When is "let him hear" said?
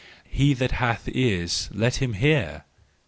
1.71-2.63